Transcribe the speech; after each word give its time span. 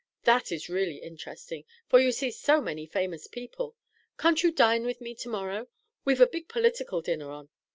That 0.23 0.51
is 0.51 0.67
really 0.67 0.97
interesting, 0.97 1.63
for 1.87 1.99
you 1.99 2.11
see 2.11 2.31
so 2.31 2.59
many 2.59 2.87
famous 2.87 3.27
people. 3.27 3.75
Can't 4.17 4.41
you 4.41 4.51
dine 4.51 4.83
with 4.83 4.99
me 4.99 5.13
to 5.13 5.29
morrow? 5.29 5.67
We've 6.05 6.21
a 6.21 6.25
big 6.25 6.47
political 6.49 7.01
dinner 7.03 7.29
on. 7.29 7.49